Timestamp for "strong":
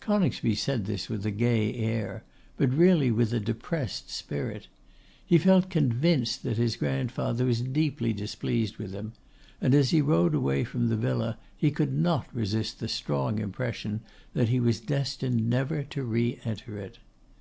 12.88-13.38